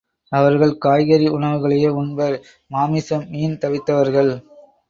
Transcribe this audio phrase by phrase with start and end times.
[0.31, 2.37] அவர்கள் காய்கறி உணவுகளையே உண்பர்
[2.71, 4.31] மாமிசம் மீன் தவிர்த்தவர்கள்.